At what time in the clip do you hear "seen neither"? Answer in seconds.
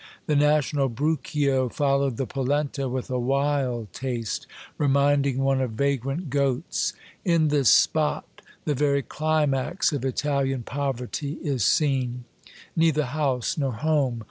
11.63-13.05